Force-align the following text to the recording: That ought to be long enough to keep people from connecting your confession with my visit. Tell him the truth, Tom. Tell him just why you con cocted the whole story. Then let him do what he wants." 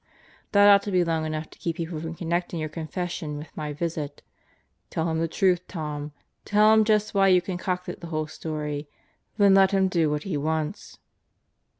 That 0.51 0.67
ought 0.67 0.81
to 0.85 0.91
be 0.91 1.03
long 1.03 1.27
enough 1.27 1.51
to 1.51 1.59
keep 1.59 1.75
people 1.77 1.99
from 1.99 2.15
connecting 2.15 2.59
your 2.59 2.69
confession 2.69 3.37
with 3.37 3.55
my 3.55 3.71
visit. 3.71 4.23
Tell 4.89 5.07
him 5.07 5.19
the 5.19 5.27
truth, 5.27 5.67
Tom. 5.67 6.11
Tell 6.43 6.73
him 6.73 6.83
just 6.85 7.13
why 7.13 7.27
you 7.27 7.39
con 7.39 7.59
cocted 7.59 7.99
the 8.01 8.07
whole 8.07 8.25
story. 8.25 8.89
Then 9.37 9.53
let 9.53 9.69
him 9.73 9.87
do 9.89 10.09
what 10.09 10.23
he 10.23 10.37
wants." 10.37 10.97